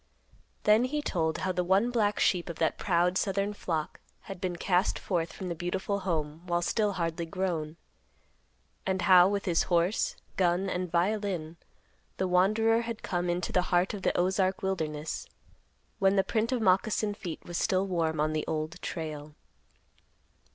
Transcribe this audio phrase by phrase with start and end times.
[0.63, 4.55] Then he told how the one black sheep of that proud southern flock had been
[4.55, 7.77] cast forth from the beautiful home while still hardly grown;
[8.83, 11.55] and how, with his horse, gun and violin,
[12.17, 15.27] the wanderer had come into the heart of the Ozark wilderness,
[15.99, 19.35] when the print of moccasin feet was still warm on the Old Trail.